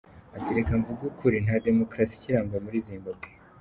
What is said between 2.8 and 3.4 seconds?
Zimbabwe.